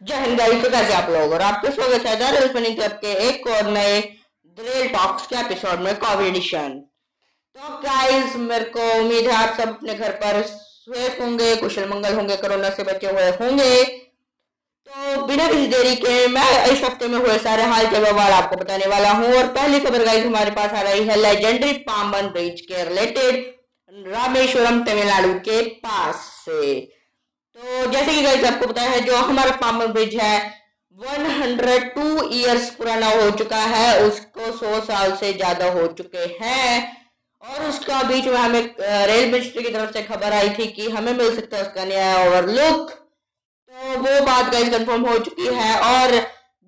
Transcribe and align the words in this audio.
जय 0.00 0.16
हिंद 0.16 0.38
गाइस 0.38 0.62
तो 0.62 0.68
कैसे 0.70 0.92
आप 0.94 1.08
लोग? 1.10 1.32
और 1.32 1.42
आपका 1.42 1.70
स्वागत 1.70 2.06
है 2.06 2.14
दारुल 2.18 2.46
फनी 2.48 2.74
क्लब 2.74 2.92
के 3.00 3.12
एक 3.24 3.46
और 3.46 3.70
नए 3.70 4.00
द्रिल 4.58 4.88
टॉक्स 4.88 5.26
के 5.26 5.36
एपिसोड 5.38 5.80
में 5.80 5.90
एडिशन 6.26 6.68
तो 7.56 7.68
गाइस 7.80 8.36
मेरे 8.36 8.64
को 8.76 8.86
उम्मीद 9.00 9.26
है 9.26 9.34
आप 9.36 9.56
सब 9.56 9.68
अपने 9.68 9.94
घर 9.94 10.12
पर 10.22 10.40
सेफ़ 10.42 11.20
होंगे, 11.22 11.54
कुशल 11.56 11.88
मंगल 11.88 12.14
होंगे, 12.14 12.36
कोरोना 12.36 12.70
से 12.70 12.82
बचे 12.82 13.06
हुए 13.06 13.28
होंगे। 13.32 13.84
तो 13.84 15.26
बिना 15.26 15.48
किसी 15.48 15.66
देरी 15.66 15.94
के 15.96 16.26
मैं 16.28 16.64
इस 16.66 16.82
हफ़्ते 16.84 17.08
में 17.08 17.18
हुए 17.18 17.36
सारे 17.38 17.64
हाल 17.64 17.86
के 17.86 18.00
बवाल 18.02 18.32
आपको 18.32 18.56
बताने 18.56 18.86
वाला 18.86 19.10
हूँ। 19.10 19.34
और 19.34 19.48
पहली 19.54 19.80
खबर 19.80 20.04
गाइस 20.04 20.24
हमारे 20.26 20.50
पास 20.52 20.72
आ 20.72 20.80
रही 20.82 21.04
है 21.08 21.16
लेजेंडरी 21.16 21.72
पाम्बन 21.90 22.28
ब्रिज 22.28 22.60
के 22.62 22.84
रिलेटेड 22.88 24.08
रामेश्वरम, 24.08 24.82
तमिलनाडु 24.84 25.32
के 25.40 25.60
पास 25.84 26.16
से। 26.46 26.99
तो 27.60 27.90
जैसे 27.90 28.12
कि 28.14 28.22
गाइस 28.22 28.44
आपको 28.44 28.66
पता 28.66 28.82
है, 28.82 29.00
जो 29.00 29.16
हमारा 29.16 29.50
पाम्बन 29.56 29.92
ब्रिज 29.92 30.14
है 30.16 30.36
102 30.98 32.22
इयर्स 32.32 32.68
पुराना 32.74 33.08
हो 33.08 33.30
चुका 33.38 33.56
है, 33.56 34.02
उसको 34.02 34.52
100 34.52 34.80
साल 34.84 35.14
से 35.16 35.32
ज़्यादा 35.32 35.70
हो 35.72 35.86
चुके 35.98 36.24
हैं। 36.40 36.96
और 37.42 37.64
उसका 37.66 38.02
बीच 38.02 38.24
में 38.26 38.36
हमें 38.36 38.60
रेल 38.80 39.30
मिनिस्ट्री 39.32 39.62
की 39.62 39.70
तरफ़ 39.70 39.92
से 39.92 40.02
खबर 40.02 40.32
आई 40.32 40.48
थी 40.58 40.66
कि 40.68 40.88
हमें 40.90 41.12
मिल 41.12 41.34
सकता 41.36 41.56
है 41.56 41.62
उसका 41.62 41.84
नया 41.84 42.16
ओवरलुक 42.20 42.90
तो 42.90 43.98
वो 43.98 44.24
बात 44.26 44.50
गाइस 44.52 44.68
कंफर्म 44.70 45.06
हो 45.08 45.18
चुकी 45.20 45.46
है 45.54 45.78
और 45.80 46.16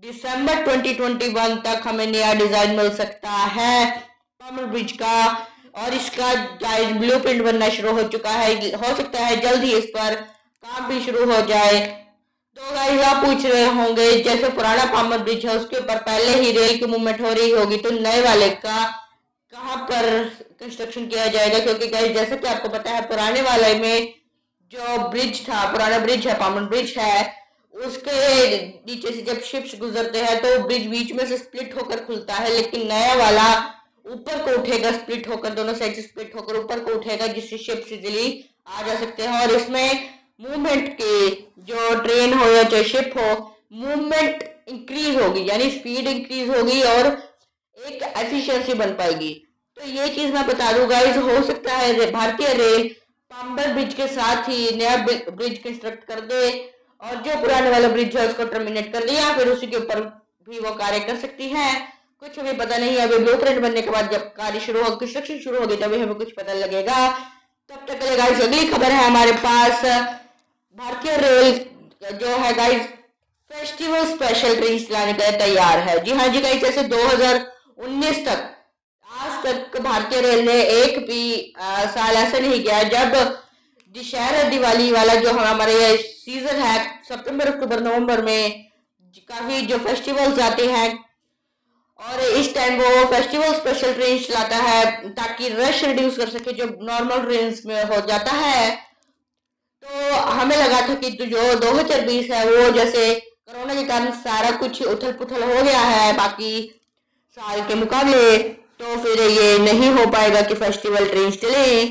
दिसंबर 0.02 0.64
2021 0.66 1.56
तक 1.64 1.82
हमें 1.86 2.06
नया 2.06 2.32
डिज़ाइन 2.34 2.76
मिल 2.76 2.94
सकता 2.96 3.30
है 3.56 3.90
पाम्बन 3.90 4.66
ब्रिज 4.66 4.92
का। 5.02 5.16
और 5.76 5.94
इसका 5.94 6.32
गाइस 6.62 6.96
ब्लूप्रिंट 6.96 7.42
बनना 7.44 7.68
शुरू 7.70 7.92
हो 7.92 8.02
चुका 8.08 8.30
है। 8.32 8.54
हो 8.72 8.94
सकता 8.96 9.18
है 9.20 9.40
जल्द 9.40 9.64
ही 9.64 9.72
इस 9.74 9.84
पर 9.96 10.16
काम 10.64 10.88
भी 10.88 11.00
शुरू 11.00 11.24
हो 11.26 11.40
जाए। 11.46 11.80
तो 12.56 12.74
गाइस 12.74 13.00
आप 13.02 13.24
पूछ 13.24 13.44
रहे 13.44 13.64
होंगे, 13.66 14.10
जैसे 14.22 14.48
पुराना 14.50 14.84
पामर 14.92 15.18
ब्रिज 15.18 15.46
है, 15.46 15.56
उसके 15.58 15.76
ऊपर 15.76 15.98
पहले 16.00 16.34
ही 16.34 16.52
रेल 16.52 16.76
की 16.78 16.86
मूवमेंट 16.86 17.20
हो 17.20 17.32
रही 17.32 17.50
होगी 17.50 17.76
तो 17.76 17.90
नए 17.92 18.20
वाले 18.22 18.48
का 18.48 18.84
कहाँ 19.52 19.76
पर 19.86 20.24
कंस्ट्रक्शन 20.60 21.06
किया 21.06 21.26
जाएगा? 21.28 21.58
क्योंकि 21.58 21.86
गाइस 21.88 22.12
जैसे 22.12 22.36
कि 22.36 22.46
आपको 22.48 22.68
पता 22.68 22.90
है, 22.90 23.00
पुराने 23.08 23.42
वाले 23.42 23.74
में 23.74 24.14
जो 24.72 24.98
ब्रिज 25.08 25.42
था, 25.48 25.64
पुराना 25.72 25.98
ब्रिज 25.98 26.26
है 26.26 26.38
पामन 26.40 26.66
ब्रिज 26.66 26.94
है, 26.98 27.42
उसके 27.74 28.56
नीचे 28.58 29.12
से 29.12 29.22
जब 29.22 29.42
शिप्स 29.42 29.78
गुजरते 29.80 30.20
हैं 30.20 30.40
तो 30.42 30.58
ब्रिज 30.66 30.86
बीच 30.88 31.12
में 31.12 31.26
से 31.26 31.38
स्प्लिट 31.38 31.76
होकर 31.76 32.04
खुलता 32.04 32.34
है, 32.34 32.54
लेकिन 32.54 32.86
नया 32.88 33.14
वाला 33.16 33.50
ऊपर 34.06 34.42
को 34.44 34.58
उठेगा 34.60 34.92
स्प्लिट 34.92 35.28
होकर, 35.28 35.50
दोनों 35.50 35.74
साइड 35.74 35.94
से 35.94 36.02
स्प्लिट 36.02 36.34
होकर 36.36 36.56
ऊपर 36.56 36.80
को 36.80 36.94
उठेगा, 36.94 37.26
जिससे 37.28 37.58
शिप्स 37.58 37.92
इजिली 37.92 38.44
आ 38.68 38.82
जा 38.82 38.98
सकते 39.00 39.22
हैं। 39.22 39.40
और 39.40 39.54
इसमें 39.54 40.21
मूवमेंट 40.40 40.88
के 41.00 41.30
जो 41.64 41.94
ट्रेन 42.02 42.32
हो 42.34 42.46
या 42.46 42.62
चाहे 42.64 42.84
शिप 42.84 43.12
हो 43.18 43.30
मूवमेंट 43.74 44.42
इंक्रीज 44.68 45.20
होगी, 45.20 45.48
यानी 45.48 45.70
स्पीड 45.70 46.06
इंक्रीज 46.08 46.48
होगी 46.50 46.82
और 46.84 47.06
एक 47.76 48.02
एफिशिएंसी 48.02 48.74
बन 48.74 48.90
पाएगी। 48.94 49.32
तो 49.76 49.86
ये 49.88 50.08
चीज़ 50.08 50.32
मैं 50.32 50.46
बता 50.46 50.72
दूँगा 50.72 51.00
इस 51.00 51.16
हो 51.18 51.42
सकता 51.44 51.76
है 51.76 52.10
भारतीय 52.12 52.52
रेल 52.54 52.88
पाम्बर 53.30 53.72
ब्रिज 53.74 53.94
के 53.94 54.06
साथ 54.08 54.48
ही 54.48 54.76
नया 54.76 54.96
ब्रिज 54.98 55.58
कंस्ट्रक्ट 55.58 56.04
कर 56.04 56.20
दे 56.22 56.48
और 57.00 57.16
जो 57.22 57.40
पुराने 57.40 57.70
वाला 57.70 57.88
ब्रिज 57.88 58.16
है 58.16 58.26
उसको 58.28 58.44
टर्मिनेट 58.46 58.92
कर 58.92 59.04
दे 59.04 59.12
या 59.12 59.32
फिर 59.36 59.48
उसी 59.48 59.66
के 59.66 59.76
ऊपर 59.76 60.00
भी 60.48 60.58
वो 60.60 60.74
कार्य 60.74 61.00
कर 61.00 61.16
सकती 61.16 61.48
है। 61.48 61.68
कुछ 62.20 62.38
हमें 62.38 62.56
पता 62.58 62.76
नहीं 62.76 62.90
है 62.90 63.06
अभी 63.08 63.18
ब्लू 63.18 63.36
प्रिंट 63.36 63.60
बनने 63.62 63.82
के 63.82 63.90
बाद 63.90 64.10
जब 64.12 64.26
कार्य 64.34 64.60
शुरू 64.60 64.82
हो 64.82 64.94
कंस्ट्रक्शन 64.96 65.38
शुरू 65.38 65.58
होगी, 65.58 65.76
तभी 65.76 65.98
हमें 65.98 66.14
कुछ 66.14 66.32
पता 66.32 66.52
लगेगा। 66.54 67.08
तब 67.70 67.86
तक 67.88 68.02
अगली 68.02 68.66
खबर 68.66 68.92
है 68.92 69.04
हमारे 69.04 69.32
पास। 69.44 69.84
भारतीय 70.76 71.16
रेल 71.16 72.18
जो 72.18 72.36
है 72.36 72.52
गाइस 72.54 72.82
फेस्टिवल 73.50 74.04
स्पेशल 74.06 74.54
ट्रेन 74.56 74.78
चलाने 74.78 75.12
के 75.12 75.22
लिए 75.22 75.38
तैयार 75.38 75.78
है। 75.88 75.98
जी 76.04 76.12
हाँ 76.12 76.28
जी 76.28 76.40
गाइस 76.40 76.62
जैसे 76.62 76.82
2019 76.88 78.20
तक 78.26 78.48
आज 79.06 79.44
तक 79.44 79.80
भारतीय 79.82 80.20
रेल 80.20 80.44
ने 80.46 80.54
एक 80.62 80.98
भी 81.06 81.54
आ, 81.60 81.84
साल 81.86 82.16
ऐसा 82.16 82.38
नहीं 82.38 82.62
किया। 82.62 82.82
जब 82.84 83.14
दशहरा 83.94 84.42
दिवाली 84.48 84.90
वाला 84.92 85.14
जो 85.14 85.32
हमारे 85.32 85.74
ये 85.74 85.96
सीज़न 85.96 86.62
है 86.62 86.78
सितंबर 87.08 87.48
अक्टूबर 87.48 87.80
नवंबर 87.80 88.22
में 88.24 88.70
काफ़ी 89.28 89.60
जो 89.66 89.78
फेस्टिवल्स 89.78 90.38
आते 90.40 90.66
हैं 90.66 90.88
और 91.98 92.20
इस 92.20 92.54
टाइम 92.54 92.80
वो 92.80 93.04
फेस्टिवल 93.10 93.52
स्पेशल 93.54 93.92
ट्रेन 93.94 94.18
चलाता 94.20 94.56
है 94.58 95.10
ताकि 95.14 95.48
रश 95.50 95.84
रिड्यूस 95.84 96.16
कर 96.16 96.28
सके 96.28 96.52
जो 96.52 96.66
नॉर्मल 96.82 97.22
ट्रेन 97.24 97.54
में 97.66 97.82
हो 97.84 98.00
जाता 98.06 98.32
है। 98.36 98.91
तो 99.82 100.16
हमें 100.32 100.56
लगा 100.56 100.80
था 100.88 100.94
कि 100.94 101.10
जो 101.10 101.54
2020 101.60 102.30
है, 102.30 102.44
वो 102.46 102.70
जैसे 102.72 103.14
कोरोना 103.14 103.74
के 103.74 103.84
कारण 103.86 104.10
सारा 104.18 104.50
कुछ 104.58 104.82
उथल 104.84 105.12
पुथल 105.12 105.42
हो 105.42 105.62
गया 105.62 105.80
है, 105.80 106.12
बाकी 106.16 106.52
साल 107.36 107.60
के 107.68 107.74
मुकाबले 107.74 108.38
तो 108.38 108.96
फिर 109.02 109.20
ये 109.22 109.58
नहीं 109.58 109.90
हो 109.90 110.06
पाएगा 110.10 110.40
कि 110.42 110.54
फेस्टिवल 110.54 111.08
ट्रेन 111.08 111.30
चले। 111.32 111.82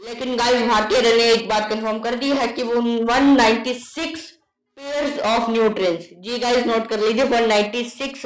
लेकिन 0.00 0.36
गाइस 0.36 0.62
भारतीय 0.68 1.00
रेल 1.00 1.16
ने 1.18 1.30
एक 1.32 1.48
बात 1.48 1.68
कंफर्म 1.70 1.98
कर 2.04 2.14
दी 2.14 2.30
है 2.36 2.46
कि 2.48 2.62
वो 2.62 2.74
196 2.74 4.20
पेयर्स 4.78 5.18
ऑफ़ 5.32 5.50
न्यू 5.50 5.68
ट्रेन 5.78 5.98
जी 6.22 6.38
गाइस 6.38 6.66
नोट 6.66 6.88
कर 6.88 7.00
लीजिए 7.00 7.24
196 7.26 8.24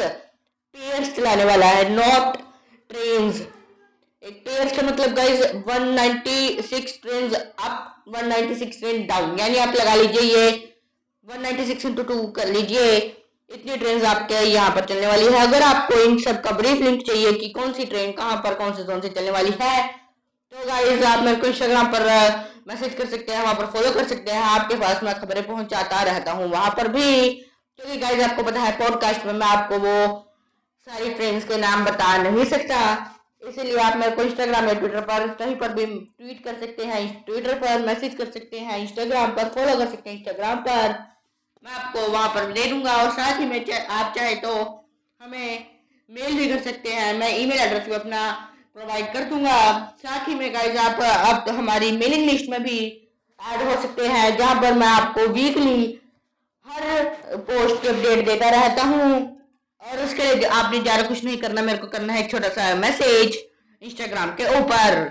पेयर्स 0.74 1.14
चलाने 1.16 1.44
वाला 1.44 1.66
है 1.66 1.88
नॉट 1.90 2.36
ट्रेन्स 2.90 3.40
एक 4.26 4.38
पेयर्स 4.44 4.72
का 4.76 4.82
मतलब 4.82 5.12
guys 5.14 5.40
196 5.40 6.92
train 7.02 7.34
up 7.34 8.14
196 8.14 8.78
train 8.78 9.06
down 9.06 9.38
यानी 9.38 9.58
आप 9.58 9.74
लगा 9.74 9.94
लीजिए 9.94 10.22
ये 10.22 10.48
196 11.26 11.84
इंटू 11.86 12.02
टू 12.02 12.26
कर 12.38 12.48
लीजिए, 12.48 12.96
इतनी 13.50 13.76
ट्रेन 13.76 14.04
आपके 14.06 14.40
यहाँ 14.44 14.70
पर 14.70 14.84
चलने 14.84 15.06
वाली 15.06 15.24
है। 15.26 15.46
अगर 15.46 15.62
आपको 15.62 16.00
इन 16.00 16.18
सब 16.22 16.42
का 16.42 16.50
ब्रीफ 16.52 16.82
लिंक 16.82 17.06
चाहिए 17.06 17.32
कि 17.32 17.48
कौन 17.50 17.72
सी 17.72 17.84
ट्रेन 17.84 18.12
कहाँ 18.12 18.36
पर, 18.36 18.54
कौन 18.54 18.72
से 18.74 18.82
जोन 18.82 19.00
से 19.00 19.08
चलने 19.10 19.30
वाली 19.30 19.52
है 19.60 19.86
तो 20.52 20.66
गाइज़ 20.66 21.04
आप 21.04 21.24
मेरे 21.24 21.36
को 21.36 21.46
इंस्टाग्राम 21.46 21.92
पर 21.92 22.02
मैसेज 22.68 22.94
कर 22.94 23.06
सकते 23.06 23.32
हैं, 23.32 23.42
वहाँ 23.42 23.54
पर 23.54 23.66
फॉलो 23.68 23.90
कर 23.92 24.08
सकते 24.08 24.30
हैं। 24.32 24.42
आपके 24.44 24.74
पास 24.76 25.02
मैं 25.02 25.18
खबरें 25.20 25.46
पहुंचाता 25.46 26.02
रहता 26.04 26.32
हूँ 26.32 26.50
वहाँ 26.50 26.70
पर 26.76 26.88
भी। 26.88 27.30
क्योंकि 27.30 27.96
गाइज़ 27.98 28.22
आपको 28.22 28.42
पता 28.42 28.60
है 28.60 28.78
पॉडकास्ट 28.78 29.26
में 29.26 29.32
मैं 29.34 29.46
आपको 29.46 29.78
वो 29.80 29.96
सारी 30.86 31.10
ट्रेन 31.10 31.40
के 31.42 31.56
नाम 31.58 31.84
बता 31.84 32.16
नहीं 32.22 32.44
सकता। 32.46 32.78
इसीलिए 33.46 33.76
आप 33.78 33.96
मेरे 33.96 34.14
को 34.16 34.22
इंस्टाग्राम 34.22 34.68
या 34.68 34.74
ट्विटर 34.74 35.00
पर 35.02 35.26
कहीं 35.34 35.54
पर 35.56 35.72
भी 35.72 35.84
ट्वीट 35.86 36.42
कर 36.44 36.54
सकते 36.60 36.84
हैं 36.84 37.02
ट्विटर 37.26 37.58
पर 37.58 37.84
मैसेज 37.86 38.14
कर 38.14 38.30
सकते 38.30 38.60
हैं 38.60 38.78
इंस्टाग्राम 38.78 39.30
पर 39.30 39.48
फॉलो 39.54 39.76
कर 39.78 39.86
सकते 39.86 40.10
हैं 40.10 40.16
इंस्टाग्राम 40.18 40.58
पर। 40.60 40.94
मैं 41.62 41.72
आपको 41.74 42.06
वहाँ 42.08 42.28
पर 42.28 42.48
ले 42.54 42.66
दूँगा 42.66 42.96
और 42.96 43.10
साथ 43.12 43.40
ही 43.40 43.46
में 43.46 43.64
आप 43.72 44.14
चाहे 44.16 44.34
तो 44.36 44.54
हमें 45.20 45.66
मेल 46.08 46.36
भी 46.38 46.48
कर 46.48 46.60
सकते 46.62 46.92
हैं। 46.92 47.12
मैं 47.18 47.30
ईमेल 47.38 47.58
एड्रेस 47.58 47.86
भी 47.86 47.94
अपना 47.94 48.30
प्रोवाइड 48.74 49.12
कर 49.12 49.24
दूँगा। 49.24 49.58
साथ 50.02 50.28
ही 50.28 50.34
में 50.34 50.52
गाइज़ 50.54 50.76
आप 50.78 51.00
अब 51.02 51.44
तो 51.46 51.52
हमारी 51.52 51.90
मेलिंग 51.92 52.24
लिस्ट 52.30 52.50
में 52.50 52.62
भी 52.62 52.78
ऐड 53.38 53.62
हो 53.62 53.80
सकते 53.82 54.06
हैं, 54.06 54.36
जहाँ 54.36 54.60
पर 54.62 54.74
मैं 54.74 54.86
आपको 54.88 55.26
वीकली 55.28 56.00
हर 56.66 57.04
पोस्ट 57.48 57.82
की 57.82 57.88
अपडेट 57.88 58.24
देता 58.26 58.48
रहता 58.50 58.82
हूँ। 58.84 59.35
और 59.86 60.04
उसके 60.04 60.22
लिए 60.24 60.48
आपने 60.50 60.80
ज़्यादा 60.80 61.02
कुछ 61.08 61.24
नहीं 61.24 61.36
करना, 61.38 61.62
मेरे 61.62 61.78
को 61.78 61.86
करना 61.88 62.12
है 62.12 62.20
एक 62.20 62.30
छोटा 62.30 62.48
सा 62.50 62.74
मैसेज 62.76 63.38
इंस्टाग्राम 63.82 64.30
के 64.36 64.44
ऊपर, 64.58 65.04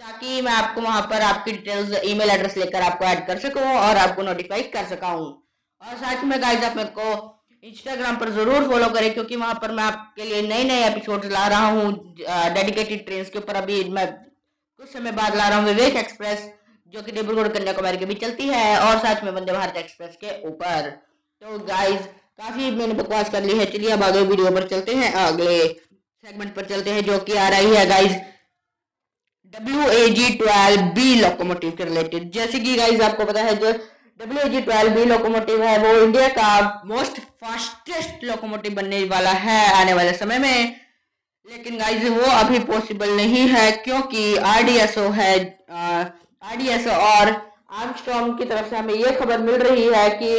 ताकि 0.00 0.40
मैं 0.42 0.52
आपको 0.52 0.80
वहाँ 0.80 1.02
पर 1.10 1.22
आपकी 1.24 1.52
डिटेल्स 1.52 2.00
ईमेल 2.06 2.30
एड्रेस 2.30 2.56
लेकर 2.56 2.82
आपको 2.82 3.04
ऐड 3.06 3.26
कर 3.26 3.38
सकूँ 3.38 3.62
और 3.62 3.96
आपको 3.98 4.22
नोटिफाई 4.24 4.62
कर 4.74 4.84
सका 4.86 5.08
हूँ 5.08 5.26
और 5.82 5.96
साथ 5.96 6.24
में 6.24 6.40
गाइज़ 6.42 6.64
आप 6.64 6.76
मेरे 6.76 6.88
को 6.98 7.34
इंस्टाग्राम 7.62 8.16
पर 8.16 8.30
ज़रूर 8.32 8.68
फॉलो 8.68 8.88
करें, 8.88 9.12
क्योंकि 9.14 9.36
वहाँ 9.36 9.54
पर 9.62 9.72
मैं 9.72 9.84
आपके 9.84 10.24
लिए 10.24 10.42
नए 10.42 10.64
नए 10.64 10.84
एपिसोड 10.86 11.24
ला 11.32 11.46
रहा 11.48 11.66
हूँ 11.68 11.92
डेडिकेटेड 12.54 13.04
ट्रेन 13.06 13.24
के 13.24 13.38
ऊपर। 13.38 13.56
अभी 13.56 13.82
मैं 13.90 14.06
कुछ 14.12 14.92
समय 14.92 15.12
बाद 15.12 15.36
ला 15.36 15.48
रहा 15.48 15.58
हूँ 15.58 15.66
विवेक 15.66 15.96
एक्सप्रेस 15.96 16.48
जो 16.92 17.02
कि 17.02 17.12
डिब्रूगढ़ 17.12 17.48
कन्याकुमारी 17.48 17.98
के 17.98 18.04
भी 18.06 18.14
चलती 18.16 18.46
है, 18.48 18.78
और 18.78 18.98
साथ 18.98 19.24
में 19.24 19.30
वंदे 19.32 19.52
भारत 19.52 19.76
एक्सप्रेस 19.76 20.16
के 20.20 20.40
ऊपर। 20.48 20.90
तो 21.42 21.58
गाइज़ 21.66 22.06
काफ़ी 22.38 22.70
मैंने 22.70 22.94
बकवास 22.94 23.30
कर 23.30 23.44
ली 23.44 23.58
है। 23.58 23.64
चलिए 23.66 23.90
अब 23.90 24.02
आगे 24.02 24.20
वीडियो 24.22 24.50
पर 24.52 24.66
चलते 24.68 24.94
हैं। 24.94 25.12
अगले 25.22 25.58
सेगमेंट 25.58 26.54
पर 26.54 26.64
चलते 26.66 26.90
हैं 26.90 27.04
जो 27.04 27.18
कि 27.20 27.36
आ 27.36 27.48
रही 27.48 27.74
है 27.74 27.86
guys 27.86 28.12
W 29.54 29.88
A 29.90 30.08
G 30.10 30.28
twelve 30.38 30.82
B 30.94 31.14
locomotive 31.14 31.70
के 31.76 31.84
रिलेटेड 31.84 32.30
जैसे 32.32 32.58
कि 32.60 32.76
गाइज़ 32.76 33.02
आपको 33.02 33.24
पता 33.24 33.42
है, 33.42 33.54
जो 33.54 33.72
W 34.20 34.42
A 34.42 34.48
G 34.48 34.60
twelve 34.60 34.94
B 34.94 35.04
locomotive 35.04 35.62
है, 35.62 35.78
वो 35.78 36.02
इंडिया 36.02 36.28
का 36.28 36.82
मोस्ट 36.86 37.18
फास्टेस्ट 37.20 38.24
लोकोमोटिव 38.24 38.74
बनने 38.74 39.02
वाला 39.06 39.30
है 39.46 39.60
आने 39.74 39.92
वाले 39.94 40.12
समय 40.14 40.38
में। 40.38 40.76
लेकिन 41.48 41.78
गाइज़ 41.78 42.08
वो 42.08 42.30
अभी 42.32 42.58
पॉसिबल 42.66 43.10
नहीं 43.16 43.46
है 43.48 43.70
क्योंकि 43.84 44.34
आरडीएसओ 44.46 45.08
है 45.10 45.34
आरडीएसओ 45.72 46.90
और 46.90 47.28
आर्मस्ट्रॉन्ग 47.28 48.38
की 48.38 48.44
तरफ़ 48.44 48.70
से 48.70 48.76
हमें 48.76 48.94
ये 48.94 49.10
खबर 49.16 49.38
मिल 49.40 49.54
रही 49.62 49.86
है 49.94 50.08
कि 50.12 50.34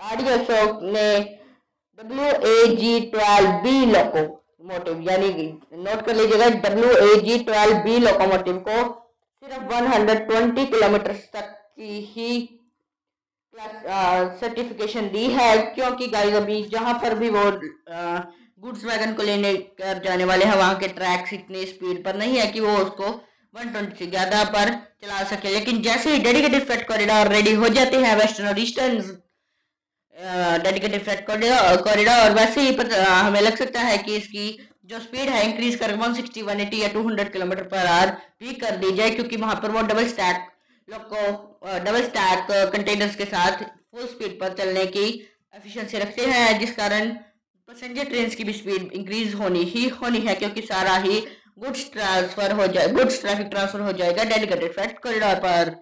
आरडी 0.00 0.28
अशोक 0.30 0.80
ने 0.94 1.08
W 1.98 2.26
A 2.48 2.76
G 2.76 2.98
twelve 3.10 3.50
B 3.64 3.84
locomotive 3.92 5.00
यानी 5.10 5.30
नोट 5.84 6.04
कर 6.06 6.16
लीजिएगा 6.16 6.48
W 6.64 6.90
A 7.06 7.20
G 7.22 7.38
twelve 7.44 7.78
B 7.84 7.98
locomotive 8.00 8.58
को 8.68 8.82
सिर्फ़ 9.42 9.72
120 9.74 10.66
किलोमीटर 10.72 11.12
तक 11.34 11.54
की 11.78 12.00
ही 12.10 12.30
सर्टिफिकेशन 13.54 15.08
दी 15.08 15.24
है, 15.32 15.56
क्योंकि 15.74 16.06
गाइस 16.08 16.34
अभी 16.34 16.62
जहाँ 16.70 16.94
पर 17.02 17.14
भी 17.18 17.28
वो 17.30 17.50
गुड्स 17.50 18.84
वैगन 18.84 19.12
को 19.14 19.22
लेने 19.22 19.52
कर 19.80 20.00
जाने 20.04 20.24
वाले 20.24 20.44
हैं, 20.44 20.56
वहाँ 20.56 20.78
के 20.78 20.88
ट्रैक्स 20.88 21.32
इतनी 21.32 21.64
स्पीड 21.66 22.04
पर 22.04 22.16
नहीं 22.16 22.36
है 22.38 22.46
कि 22.52 22.60
वो 22.60 22.76
उसको 22.78 23.10
120 23.54 23.98
से 23.98 24.06
ज़्यादा 24.06 24.42
पर 24.54 24.70
चला 25.02 25.22
सके। 25.32 25.52
लेकिन 25.54 25.82
जैसे 25.82 26.12
ही 26.12 26.18
डेडिकेटेड 26.24 26.64
फ्रेट 26.66 26.86
कॉरिडोर 26.88 27.28
रेडी 27.32 27.54
हो 27.54 27.68
जाते 27.76 27.96
हैं 28.04 28.16
वेस्टर्न 28.18 28.48
और 28.48 28.58
ईस्टर्न 28.60 29.00
डेडिकेटेड 30.16 31.24
कॉरिडोर 31.26 32.32
वैसे 32.32 32.60
ही 32.60 32.76
हमें 32.94 33.40
लग 33.40 33.56
सकता 33.56 33.80
है 33.80 33.98
कि 33.98 34.16
इसकी 34.16 34.46
जो 34.86 34.98
स्पीड 35.00 35.28
है 35.28 35.44
इंक्रीज 35.44 35.76
कर 35.76 35.92
160, 35.92 36.42
180 36.42 36.74
या 36.74 36.88
200 36.92 37.28
किलोमीटर 37.32 37.62
पर 37.64 38.10
भी 38.40 38.52
कर 38.54 38.76
दी 38.76 38.92
जाए 38.96 39.10
क्योंकि 39.10 39.36
वहाँ 39.36 39.54
पर 39.62 39.70
वो 39.70 39.82
double 39.82 40.08
stack 40.08 40.50
double 40.88 42.02
stack 42.02 42.50
containers 42.72 43.16
के 43.16 43.24
साथ 43.26 43.62
फुल 43.62 44.06
स्पीड 44.06 44.38
पर 44.40 44.52
चलने 44.54 44.84
की 44.88 45.06
एफिशिएंसी 45.56 45.98
रखते 45.98 46.26
हैं 46.26 46.58
जिस 46.58 46.74
कारण 46.76 47.10
पैसेंजर 47.68 48.04
ट्रेन 48.04 48.28
की 48.30 48.44
भी 48.44 48.52
स्पीड 48.52 48.92
इंक्रीज 48.92 49.34
होनी 49.34 49.62
ही 49.66 49.88
होनी 50.00 50.20
है 50.20 50.34
क्योंकि 50.34 50.62
सारा 50.62 50.96
ही 50.98 51.20
गुड्स 51.58 51.90
ट्रांसफ़र 51.92 52.52
हो 52.52 52.66
जाए 52.66 52.88
गुड्स 52.92 53.20
ट्रैफ़िक 53.20 53.46
ट्रांसफ़र 53.46 53.80
हो 53.80 53.92
जाएगा 53.98 54.24
डेडिकेटेड 54.24 54.72
फ्रेट 54.72 54.98
कॉरिडोर 54.98 55.34
पर। 55.44 55.74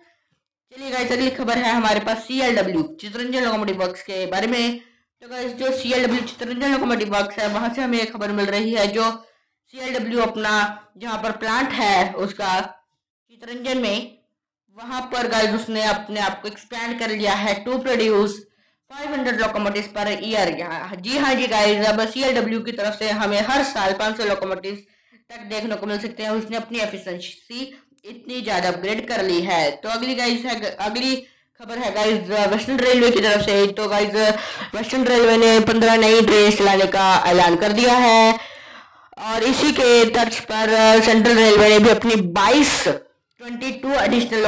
चलिए 0.72 0.90
गाइस 0.90 1.10
अगली 1.12 1.30
खबर 1.30 1.58
है 1.58 1.70
हमारे 1.70 2.00
पास 2.00 2.18
C 2.26 2.40
L 2.40 2.56
W 2.56 2.82
Chittaranjan 3.00 3.42
locomotive 3.44 3.80
works 3.80 4.02
के 4.02 4.24
बारे 4.26 4.46
में। 4.46 4.78
तो 5.22 5.28
गाइस 5.28 5.52
जो 5.54 5.70
C 5.78 5.92
L 5.92 6.04
W 6.06 6.20
Chittaranjan 6.22 6.72
locomotive 6.72 7.12
works 7.14 7.38
है, 7.38 7.48
वहाँ 7.48 7.72
से 7.74 7.82
हमें 7.82 8.06
खबर 8.12 8.32
मिल 8.32 8.46
रही 8.46 8.72
है 8.74 8.86
जो 8.92 9.10
सी 9.10 9.80
एल 9.80 9.94
डब्ल्यू 9.94 10.20
अपना 10.20 10.52
जहाँ 10.96 11.18
पर 11.22 11.36
प्लांट 11.36 11.72
है, 11.72 12.12
उसका 12.14 12.60
चित्रंजन 12.60 13.78
में, 13.78 14.18
वहाँ 14.76 15.02
पर 15.12 15.28
गाइस 15.28 15.54
उसने 15.54 15.84
अपने 15.84 16.20
आप 16.20 16.40
को 16.42 16.48
एक्सपैंड 16.48 16.98
कर 17.00 17.10
लिया 17.10 17.34
है 17.34 17.54
to 17.64 17.78
produce 17.80 18.40
500 18.90 19.38
locomotive 19.40 19.92
per 19.94 20.12
year 20.22 20.56
यहाँ, 20.58 20.96
जी 20.96 21.18
हाँ 21.18 21.34
जी 21.34 21.46
गाइस 21.48 21.86
अब 21.88 22.06
सी 22.08 22.22
एल 22.22 22.40
डब्ल्यू 22.40 22.60
की 22.62 22.72
तरफ़ 22.72 22.98
से 22.98 23.10
हमें 23.20 23.40
हर 23.42 23.62
साल 23.66 23.92
500 24.00 24.28
लोकोमोटिव 24.28 24.82
तक 25.30 25.46
देखने 25.50 25.76
को 25.76 25.86
मिल 25.86 25.98
सकते 26.00 26.22
हैं। 26.22 26.30
उसने 26.32 26.56
अपनी 26.56 26.78
एफिशिएंसी 26.80 27.72
इतनी 28.04 28.40
ज़्यादा 28.42 28.68
अपग्रेड 28.68 29.06
कर 29.08 29.22
ली 29.24 29.40
है। 29.42 29.70
तो 29.72 29.88
अगली 29.88 30.14
गाइस 30.14 30.44
है, 30.44 30.54
अगली 30.60 31.16
खबर 31.60 31.78
है 31.78 31.90
गाइस 31.94 32.30
वेस्टर्न 32.50 32.78
रेलवे 32.78 33.10
की 33.10 33.20
तरफ़ 33.20 33.42
से। 33.42 33.66
तो 33.72 33.86
गाइस 33.88 34.14
वेस्टर्न 34.74 35.04
रेलवे 35.06 35.36
ने 35.36 35.58
पंद्रह 35.66 35.96
नई 35.96 36.22
ट्रेन 36.22 36.50
चलाने 36.52 36.86
का 36.88 37.04
ऐलान 37.26 37.56
कर 37.56 37.72
दिया 37.72 37.94
है। 37.96 38.32
और 39.24 39.42
इसी 39.44 39.70
के 39.72 40.04
तर्ज 40.10 40.38
पर 40.50 40.70
सेंट्रल 41.02 41.36
रेलवे 41.36 41.68
ने 41.68 41.78
भी 41.78 41.90
अपनी 41.90 42.14
22 42.32 42.72
22 43.40 43.94
एडिशनल 43.98 44.40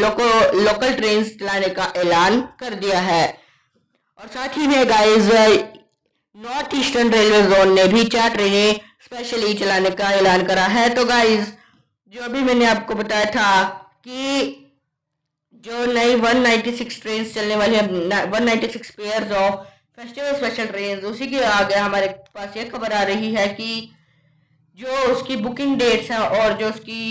लोको 0.00 0.28
लोकल 0.60 0.94
ट्रेन 0.94 1.22
चलाने 1.34 1.68
का 1.70 1.92
ऐलान 1.96 2.40
कर 2.60 2.74
दिया 2.76 3.00
है। 3.00 3.26
और 4.18 4.28
साथ 4.28 4.58
ही 4.58 4.66
में 4.66 4.88
guys 4.88 5.30
north 6.36 6.74
eastern 6.76 7.12
railway 7.12 7.42
zone 7.44 7.74
ने 7.74 7.84
भी 7.88 8.04
चार 8.08 8.30
ट्रेनें 8.30 8.80
स्पेशली 9.04 9.54
चलाने 9.54 9.90
का 9.92 10.10
ऐलान 10.14 10.46
करा 10.46 10.66
है। 10.70 10.88
तो 10.94 11.04
गाइज़ 11.06 11.44
जो 12.12 12.22
अभी 12.22 12.40
मैंने 12.40 12.66
आपको 12.66 12.94
बताया 12.94 13.24
था 13.24 13.68
कि 14.04 14.52
जो 15.64 15.84
नई 15.86 16.16
196 16.16 17.00
ट्रेन 17.02 17.24
चलने 17.24 17.56
वाली 17.56 17.76
है 17.76 17.82
196 17.82 18.90
pairs 18.90 19.32
of 19.32 19.54
festival 19.96 20.32
special 20.32 20.66
train 20.66 20.98
उसी 20.98 21.26
के 21.26 21.42
आगे 21.44 21.74
हमारे 21.74 22.08
पास 22.34 22.56
ये 22.56 22.64
खबर 22.64 22.92
आ 22.92 23.02
रही 23.02 23.32
है 23.34 23.46
कि 23.48 23.90
जो 24.78 24.96
उसकी 25.12 25.36
बुकिंग 25.36 25.76
डेट्स 25.78 26.10
हैं 26.10 26.18
और 26.18 26.52
जो 26.52 26.68
उसकी 26.68 27.02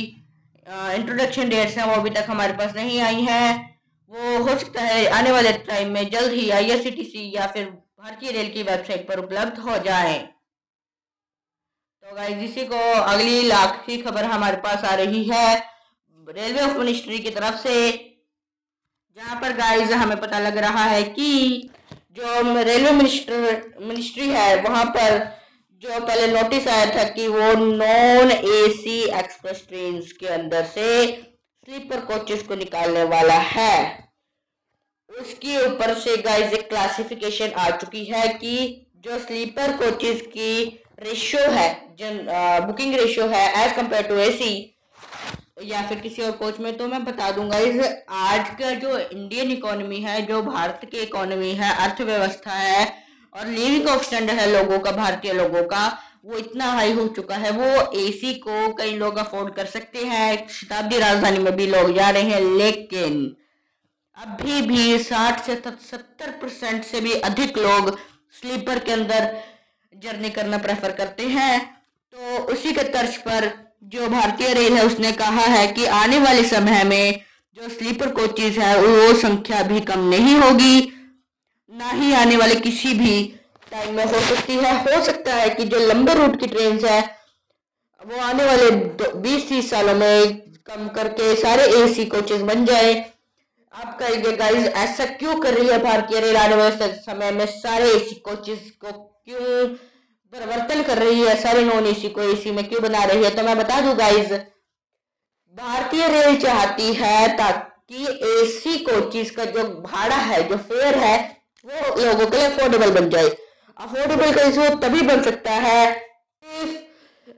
इंट्रोडक्शन 0.68 1.50
डेट्स 1.50 1.78
हैं, 1.78 1.86
वो 1.86 1.94
अभी 1.94 2.10
तक 2.10 2.26
हमारे 2.30 2.54
पास 2.54 2.76
नहीं 2.76 3.02
आई 3.02 3.22
हैं। 3.22 3.80
वो 4.12 4.38
हो 4.44 4.58
सकता 4.60 4.82
है 4.82 5.06
आने 5.10 5.32
वाले 5.32 5.52
टाइम 5.68 5.92
में 5.92 6.10
जल्द 6.10 6.34
ही 6.34 6.50
आईआरसीटीसी 6.50 7.32
या 7.36 7.48
फिर 7.48 7.66
भारतीय 7.66 8.32
रेल 8.32 8.52
की 8.54 8.64
वेबसाइट 8.64 9.08
पर 9.08 9.20
उपलब्ध 9.20 9.60
हो 9.60 9.78
जाए। 9.78 10.18
तो 12.06 12.16
गाइज़ 12.16 12.40
इसी 12.40 12.66
को 12.66 12.78
अगली 12.94 13.42
लाख 13.42 13.82
की 13.86 13.98
खबर 13.98 14.24
हमारे 14.24 14.58
पास 14.64 14.84
आ 14.86 14.94
रही 14.96 15.24
है 15.24 15.56
रेलवे 16.28 16.62
ऑफ़ 16.62 16.78
मिनिस्ट्री 16.78 17.18
की 17.20 17.30
तरफ़ 17.30 17.56
से, 17.58 17.92
जहाँ 19.18 19.40
पर 19.42 19.54
गाइज़ 19.58 19.94
हमें 19.94 20.20
पता 20.22 20.40
लग 20.40 20.58
रहा 20.58 20.84
है 20.84 21.02
कि 21.04 21.70
जो 22.12 22.62
रेलवे 22.64 22.92
मिनिस्टर, 22.92 23.74
मिनिस्ट्री 23.82 24.28
है, 24.30 24.56
वहाँ 24.62 24.86
पर 24.86 25.18
जो 25.82 26.00
पहले 26.00 26.28
नोटिस 26.34 26.68
आया 26.68 26.86
था 26.96 27.04
कि 27.10 27.28
वो 27.28 27.52
नॉन 27.56 28.32
एसी 28.32 29.00
एक्सप्रेस 29.20 29.66
ट्रेन 29.70 30.00
के 30.20 30.28
अंदर 30.28 30.66
से 30.66 30.88
स्लीपर 31.12 32.06
कोचेस 32.06 32.44
को 32.44 32.56
निकालने 32.56 33.04
वाला 33.16 33.40
है। 33.50 33.76
उसके 35.10 35.66
ऊपर 35.66 35.94
से 36.00 36.18
गाइज़ 36.22 36.54
एक 36.54 36.70
क्लासिफिकेशन 36.70 37.52
आ 37.58 37.70
चुकी 37.78 38.06
है 38.06 38.28
कि 38.36 38.58
जो 39.06 39.20
स्लीपर 39.20 39.78
कोचेस 39.78 40.22
की 40.28 40.82
रेशियो 41.00 41.50
है 41.52 41.70
जन 42.00 42.28
बुकिंग 42.68 42.96
रेशियो 42.96 43.28
है 43.28 43.44
एज 43.64 43.76
कंपेयर 43.76 44.08
टू 44.08 44.16
एसी 44.20 44.54
या 45.64 45.82
फिर 45.88 46.00
किसी 46.00 46.22
और 46.22 46.32
कोच 46.32 46.60
में 46.60 46.76
तो 46.78 46.88
मैं 46.88 47.04
बता 47.06 47.32
दूँगा 47.32 47.58
इस 47.60 47.80
आज 48.12 48.50
का 48.60 48.72
जो 48.74 48.98
इंडियन 48.98 49.52
इकोनॉमी 49.52 50.00
है, 50.00 50.22
जो 50.22 50.42
भारत 50.44 50.82
की 50.92 50.98
इकोनॉमी 51.00 51.52
है, 51.52 51.74
अर्थव्यवस्था 51.76 52.52
है 52.52 52.86
और 53.34 53.48
लिविंग 53.48 53.88
ऑफ़ 53.90 54.04
स्टैंडर्ड 54.06 54.40
है 54.40 54.52
लोगों 54.52 54.80
का, 54.80 54.92
भारतीय 54.92 55.34
लोगों 55.34 55.64
का, 55.64 55.88
वो 56.26 56.38
इतना 56.38 56.66
हाई 56.72 56.92
हो 56.94 57.08
चुका 57.08 57.36
है। 57.36 57.52
वो 57.52 57.70
एसी 58.00 58.34
को 58.40 58.74
कई 58.74 58.96
लोग 58.98 59.18
अफोर्ड 59.18 59.54
कर 59.56 59.66
सकते 59.68 60.06
हैं 60.06 60.48
शताब्दी 60.50 61.00
राजधानी 61.00 61.40
में 61.40 61.56
भी 61.56 61.68
लोग 61.68 61.94
जा 61.96 62.10
रहे 62.10 62.24
हैं, 62.24 62.42
लेकिन 62.42 63.36
अभी 64.18 64.62
भी 64.62 64.98
साठ 65.00 65.46
से 65.46 65.56
सत्तर 65.56 66.32
परसेंट 66.42 66.84
से 66.84 67.02
भी 67.02 67.14
अधिक 67.22 67.58
लोग 67.58 67.98
स्लीपर 68.34 68.80
के 68.80 68.92
अंदर 68.92 69.34
जर्नी 69.96 70.30
करना 70.30 70.58
प्रेफर 70.58 70.92
करते 70.92 71.24
हैं। 71.24 71.60
तो 72.14 72.38
उसी 72.54 72.72
के 72.74 72.84
तर्ज 72.84 73.18
पर 73.18 73.50
जो 73.84 74.08
भारतीय 74.08 74.54
रेल 74.54 74.74
है, 74.74 74.86
उसने 74.86 75.12
कहा 75.12 75.46
है 75.46 75.68
कि 75.68 75.86
आने 75.86 76.20
वाले 76.20 76.44
समय 76.44 76.84
में 76.84 77.22
जो 77.58 77.70
स्लीपर 77.70 78.10
कोचेज 78.12 78.58
है, 78.60 78.78
वो 78.78 79.14
संख्या 79.14 79.62
भी 79.64 79.80
कम 79.80 80.08
नहीं 80.10 80.36
होगी। 80.36 80.92
ना 81.72 81.92
ही 81.92 82.14
आने 82.14 82.38
वाले 82.38 82.56
किसी 82.56 82.94
भी 82.94 83.24
टाइम 83.72 83.96
में 83.96 84.06
हो 84.06 84.20
सकती 84.20 84.56
है। 84.56 84.74
हो 84.84 85.04
सकता 85.04 85.34
है 85.34 85.50
कि 85.50 85.66
जो 85.66 85.80
लंबे 85.80 86.14
रूट 86.14 86.40
की 86.40 86.48
ट्रेन 86.48 86.80
है, 86.86 87.00
वो 88.02 88.22
आने 88.22 88.46
वाले 88.46 88.70
बीस 89.22 89.48
तीस 89.50 89.70
सालों 89.70 89.96
में 89.96 90.38
कम 90.68 90.88
करके 90.88 91.36
सारे 91.36 91.64
एसी 91.82 92.06
कोचेज 92.06 92.42
बन 92.42 92.66
जाए। 92.66 92.94
आप 93.74 93.98
कहेंगे 94.00 94.32
गाइस 94.32 94.68
ऐसा 94.68 95.06
क्यों 95.06 95.36
कर 95.40 95.54
रही 95.54 95.68
है 95.68 95.84
भारतीय 95.84 96.20
रेल 96.20 96.38
आने 96.38 96.56
वाले 96.56 96.88
समय 96.94 97.32
में 97.32 97.46
सारे 97.46 97.90
एसी 97.90 98.16
कोचेज 98.16 98.72
को 98.84 98.92
क्यों 99.28 99.68
परिवर्तन 100.34 100.82
कर 100.84 100.98
रही 100.98 101.22
है 101.22 101.36
सारे 101.42 101.64
नॉन 101.66 101.86
एसी 101.88 102.10
को 102.10 102.22
एसी 102.24 102.52
में 102.52 102.64
क्यों 102.70 102.82
बना 102.82 103.04
रही 103.04 103.24
है? 103.24 103.30
तो 103.36 103.44
मैं 103.44 103.58
बता 103.58 103.80
दू 103.82 103.94
गाइज़ 103.96 104.34
भारतीय 105.56 106.08
रेल 106.10 106.36
चाहती 106.42 106.94
है 106.94 107.28
ताकि 107.38 108.04
एसी 108.32 108.78
कोचिस 108.80 109.32
का 109.32 109.46
जो 109.48 109.64
भाड़ा 109.64 110.16
है, 110.16 110.42
जो 110.50 110.58
फेयर 110.58 110.98
है, 110.98 111.18
वो 111.66 112.02
लोगों 112.02 112.26
के 112.26 112.38
लिए 112.38 112.46
अफोर्डेबल 112.48 112.92
बन 112.92 113.10
जाए। 113.10 113.30
अफोर्डेबल 113.78 114.34
कैसे 114.34 114.70
तभी 114.78 115.02
बन 115.04 115.24
सकता 115.24 115.52
है 115.64 115.80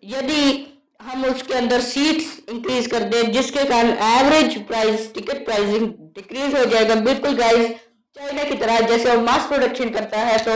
यदि 0.05 0.43
हम 1.01 1.25
उसके 1.25 1.53
अंदर 1.53 1.81
सीट्स 1.83 2.25
इंक्रीज 2.49 2.87
कर 2.87 3.03
दें, 3.05 3.31
जिसके 3.31 3.63
कारण 3.65 3.89
average 4.09 4.57
price 4.67 5.13
ticket 5.13 5.45
pricing 5.45 5.87
decrease 6.15 6.55
हो 6.55 6.65
जाएगा। 6.65 6.95
बिल्कुल 7.07 7.37
गाइज़ 7.37 7.67
चाइना 8.15 8.43
की 8.43 8.55
तरह, 8.57 8.79
जैसे 8.81 9.15
वो 9.15 9.21
मास 9.21 9.47
प्रोडक्शन 9.47 9.89
करता 9.89 10.19
है 10.21 10.37
तो 10.39 10.53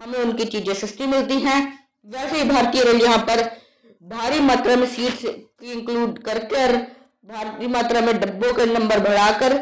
हमें 0.00 0.18
उनकी 0.18 0.44
चीज़ें 0.46 0.74
सस्ती 0.76 1.06
मिलती 1.06 1.38
हैं। 1.40 1.60
वैसे 2.06 2.36
ही 2.36 2.44
भारतीय 2.48 2.82
रेल 2.82 3.02
यहाँ 3.02 3.18
पर 3.28 3.42
भारी 4.02 4.40
मात्रा 4.40 4.76
में 4.76 4.86
सीट्स 4.88 5.24
इंक्लूड 5.24 6.18
कर 6.24 6.38
कर 6.46 6.76
भारी 7.28 7.66
मात्रा 7.68 8.00
में 8.00 8.18
डब्बों 8.20 8.52
के 8.54 8.66
नंबर 8.66 9.00
बढ़ाकर, 9.00 9.54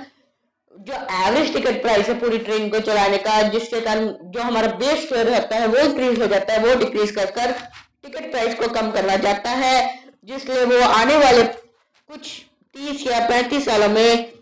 जो 0.76 0.92
एवरेज 0.92 1.52
टिकट 1.52 1.80
प्राइस 1.82 2.08
है 2.08 2.18
पूरी 2.20 2.38
ट्रेन 2.38 2.68
को 2.70 2.80
चलाने 2.80 3.18
का, 3.18 3.40
जिसके 3.44 3.80
कारण 3.80 4.06
जो 4.24 4.42
हमारा 4.42 4.68
बेस 4.74 5.08
फेयर 5.10 5.26
रहता 5.26 5.56
है 5.56 5.66
वो 5.66 5.78
इंक्रीज 5.78 6.20
हो 6.22 6.26
जाता 6.26 6.52
है, 6.52 6.58
वो 6.60 6.74
डिक्रीज 6.76 7.10
कर 7.10 7.30
कर 7.30 7.52
टिकट 7.52 8.30
प्राइस 8.30 8.54
को 8.54 8.68
कम 8.74 8.90
करना 8.90 9.16
चाहता 9.16 9.50
है, 9.52 10.04
जिसलिए 10.24 10.64
वो 10.64 10.80
आने 10.84 11.16
वाले 11.16 11.42
कुछ 11.42 12.28
तीस 12.74 13.06
या 13.06 13.18
पैंतीस 13.28 13.64
सालों 13.64 13.88
में 13.88 14.32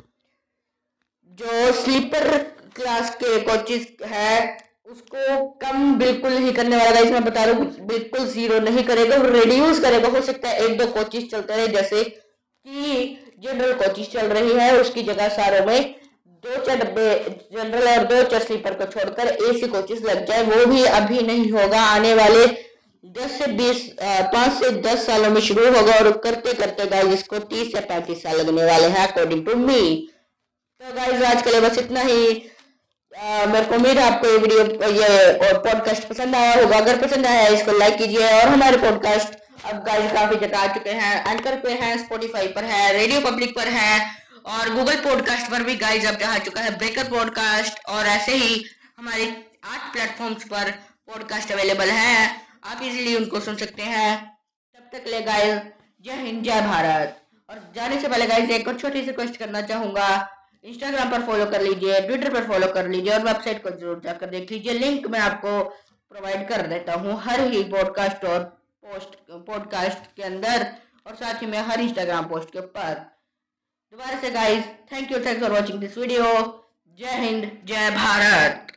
जो 1.38 1.72
स्लीपर 1.74 2.28
क्लास 2.76 3.14
के 3.14 3.40
कोचिज 3.40 3.86
है 4.04 4.63
उसको 4.86 5.46
कम 5.60 5.94
बिल्कुल 5.98 6.32
नहीं 6.32 6.52
करने 6.54 6.76
वाला 6.76 7.00
इसमें 7.00 7.24
बता 7.24 7.44
रहा 7.44 7.58
हूँ 7.58 7.86
बिल्कुल 7.86 8.26
ज़ीरो 8.28 8.58
नहीं 8.60 8.82
करेगा 8.84 9.16
रिड्यूस 9.24 9.80
करेगा। 9.80 10.08
हो 10.08 10.20
सकता 10.22 10.48
है 10.48 10.64
एक 10.64 10.78
दो 10.78 10.86
कोचिज 10.88 11.30
चलते 11.30 11.56
रहे, 11.56 11.68
जैसे 11.68 12.02
कि 12.02 13.18
जनरल 13.42 13.72
कोचिज 13.74 14.12
चल 14.12 14.26
रही 14.28 14.52
है, 14.52 14.76
उसकी 14.80 15.02
जगह 15.02 15.28
सारों 15.30 15.64
में 15.66 15.94
दो 16.44 16.64
चार 16.64 16.76
डब्बे 16.78 17.08
जनरल 17.52 17.88
और 17.88 18.04
दो 18.06 18.22
चार 18.30 18.42
स्लीपर 18.42 18.74
को 18.74 18.84
छोड़कर 18.92 19.28
एसी 19.48 19.68
कोचिज 19.68 20.04
लग 20.06 20.24
जाए, 20.26 20.42
वो 20.44 20.66
भी 20.66 20.84
अभी 20.84 21.22
नहीं 21.22 21.50
होगा। 21.52 21.80
आने 21.82 22.14
वाले 22.14 22.46
दस 23.04 23.38
से 23.38 23.46
बीस 23.52 23.88
पाँच 24.00 24.52
से 24.54 24.70
दस 24.82 25.06
सालों 25.06 25.30
में 25.30 25.40
शुरू 25.42 25.64
होगा 25.72 25.94
और 25.94 26.10
करते 26.18 26.52
करते 26.54 26.86
गाइज़ 26.88 27.12
इसको 27.14 27.38
तीस 27.50 27.72
से 27.72 27.80
पैंतीस 27.82 28.22
साल 28.22 28.40
लगने 28.40 28.64
वाले 28.64 28.86
हैं 28.88 29.06
अकॉर्डिंग 29.08 29.44
टू 29.46 29.54
मी 29.58 29.80
तो 30.80 30.94
गाइज़ 30.94 31.24
आज 31.24 31.42
के 31.42 31.50
लिए 31.50 31.60
बस 31.60 31.78
इतना 31.78 32.00
ही। 32.02 32.34
मेरे 33.14 33.64
को 33.66 33.74
उम्मीद 33.74 33.98
है 33.98 34.04
आपको 34.04 34.28
ये 34.28 34.38
वीडियो 34.38 34.88
ये, 34.90 35.32
और 35.38 35.58
पॉडकास्ट 35.64 36.08
पसंद 36.08 36.34
आया 36.34 36.54
होगा। 36.54 36.76
अगर 36.76 36.96
पसंद 37.02 37.26
आया 37.26 37.46
इसको 37.48 37.72
लाइक 37.78 37.96
कीजिए 37.98 38.30
और 38.30 38.48
हमारे 38.48 38.76
पॉडकास्ट 38.78 39.38
अब 39.64 39.82
गाइस 39.84 40.12
काफ़ी 40.12 40.36
जगह 40.36 40.58
आ 40.58 40.66
चुके 40.74 40.90
हैं। 40.92 41.32
एंकर 41.32 41.58
पे 41.60 41.72
हैं 41.74 41.96
स्पॉटिफाई 41.98 42.48
पर 42.48 42.64
है 42.64 42.92
रेडियो 42.92 43.20
पब्लिक 43.20 43.54
पर 43.56 43.68
है, 43.68 44.00
और 44.46 44.74
गूगल 44.74 44.96
पॉडकास्ट 45.04 45.50
पर 45.50 45.62
भी 45.62 45.76
गाइस 45.76 46.06
अब 46.06 46.22
आ 46.24 46.38
चुका 46.38 46.60
है। 46.60 46.76
ब्रेकर 46.78 47.08
पॉडकास्ट 47.10 47.84
और 47.88 48.06
ऐसे 48.08 48.34
ही 48.34 48.64
हमारे 48.98 49.24
आठ 49.64 49.92
प्लेटफॉर्म्स 49.92 50.44
पर 50.44 50.70
पॉडकास्ट 51.08 51.52
अवेलेबल 51.52 51.90
है। 51.92 52.28
आप 52.64 52.82
इजीली 52.82 53.14
उनको 53.16 53.40
सुन 53.40 53.56
सकते 53.56 53.82
हैं। 53.84 54.10
तब 54.20 54.90
तक 54.92 55.08
ले 55.08 55.20
गाइस 55.22 55.60
जय 56.04 56.22
हिंद, 56.22 56.44
जय 56.44 56.60
भारत। 56.62 57.20
और 57.48 57.72
जाने 57.74 58.00
से 58.00 58.08
पहले 58.08 58.26
गाइस 58.26 58.50
एक 58.50 58.68
और 58.68 58.78
छोटी 58.78 59.00
सी 59.00 59.06
रिक्वेस्ट 59.06 59.36
करना 59.36 59.60
चाहूँगा। 59.62 60.08
इंस्टाग्राम 60.64 61.10
पर 61.10 61.22
फॉलो 61.26 61.46
कर 61.50 61.62
लीजिए 61.62 62.00
ट्विटर 62.00 62.32
पर 62.34 62.46
फॉलो 62.48 62.66
कर 62.74 62.88
लीजिए 62.88 63.12
और 63.14 63.24
वेबसाइट 63.24 63.62
को 63.62 63.70
ज़रूर 63.70 64.00
जाकर 64.04 64.30
देख 64.30 64.50
लीजिए। 64.52 64.72
लिंक 64.74 65.06
मैं 65.06 65.20
आपको 65.20 65.62
प्रोवाइड 66.10 66.48
कर 66.48 66.66
देता 66.66 66.94
हूँ 67.00 67.18
हर 67.22 67.40
ही 67.52 67.62
पॉडकास्ट 67.72 68.24
और 68.24 68.42
पोस्ट 68.84 69.16
पॉडकास्ट 69.46 70.06
के 70.16 70.22
अंदर 70.22 70.66
और 71.06 71.14
साथ 71.14 71.42
ही 71.42 71.46
में 71.46 71.58
हर 71.60 71.80
इंस्टाग्राम 71.80 72.28
पोस्ट 72.28 72.52
के 72.52 72.58
ऊपर। 72.58 72.94
दोबारा 73.92 74.20
से 74.20 74.30
guys 74.30 74.64
thank 74.92 75.12
you 75.12 75.18
thanks 75.26 75.42
for 75.42 75.52
watching 75.52 75.80
this 75.80 75.98
video 75.98 76.24
जय 76.98 77.20
हिंद 77.20 77.50
जय 77.64 77.90
भारत 77.90 78.73